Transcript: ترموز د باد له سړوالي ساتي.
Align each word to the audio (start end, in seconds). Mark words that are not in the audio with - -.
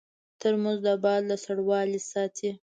ترموز 0.39 0.77
د 0.85 0.87
باد 1.03 1.21
له 1.29 1.35
سړوالي 1.45 1.99
ساتي. 2.11 2.49